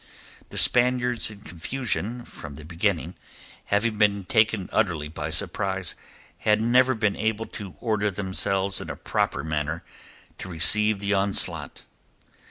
[0.49, 3.13] The Spaniards in confusion from the beginning,
[3.65, 5.93] having been taken utterly by surprise,
[6.39, 9.83] had never been able to order themselves in a proper manner
[10.39, 11.83] to receive the onslaught.